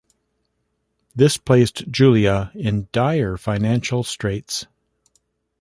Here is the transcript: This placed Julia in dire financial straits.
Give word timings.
This 1.15 1.37
placed 1.37 1.87
Julia 1.91 2.51
in 2.55 2.87
dire 2.91 3.37
financial 3.37 4.01
straits. 4.03 4.65